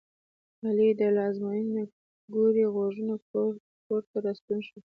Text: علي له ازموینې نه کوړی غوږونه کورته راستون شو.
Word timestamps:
علي 0.65 0.89
له 1.15 1.21
ازموینې 1.29 1.71
نه 1.77 1.83
کوړی 2.31 2.63
غوږونه 2.73 3.13
کورته 3.85 4.17
راستون 4.25 4.59
شو. 4.67 4.77